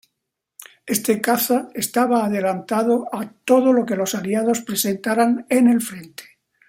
Este 0.87 1.21
caza 1.21 1.67
estaba 1.75 2.25
adelantado 2.25 3.05
a 3.13 3.29
todo 3.45 3.71
lo 3.71 3.85
que 3.85 3.95
los 3.95 4.15
Aliados 4.15 4.61
presentaran 4.61 5.45
en 5.47 5.67
el 5.67 5.79
frente. 5.79 6.39